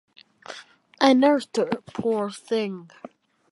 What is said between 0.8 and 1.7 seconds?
I nursed her,